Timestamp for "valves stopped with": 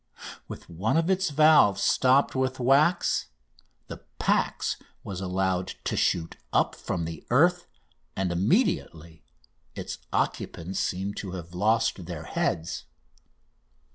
1.29-2.59